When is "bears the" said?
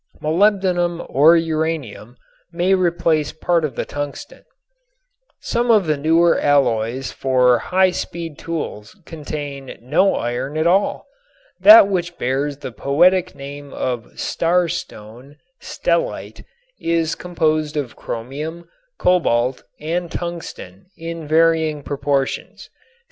12.17-12.71